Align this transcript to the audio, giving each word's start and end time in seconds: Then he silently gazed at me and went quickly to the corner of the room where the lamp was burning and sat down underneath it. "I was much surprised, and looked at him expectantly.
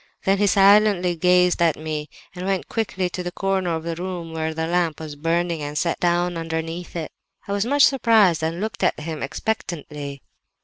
Then 0.23 0.39
he 0.39 0.47
silently 0.47 1.15
gazed 1.15 1.61
at 1.61 1.75
me 1.77 2.09
and 2.33 2.47
went 2.47 2.67
quickly 2.67 3.07
to 3.11 3.21
the 3.21 3.31
corner 3.31 3.75
of 3.75 3.83
the 3.83 3.93
room 3.95 4.33
where 4.33 4.51
the 4.51 4.65
lamp 4.65 4.99
was 4.99 5.15
burning 5.15 5.61
and 5.61 5.77
sat 5.77 5.99
down 5.99 6.37
underneath 6.37 6.95
it. 6.95 7.11
"I 7.47 7.51
was 7.51 7.67
much 7.67 7.83
surprised, 7.85 8.41
and 8.41 8.59
looked 8.59 8.83
at 8.83 8.99
him 8.99 9.21
expectantly. 9.21 10.23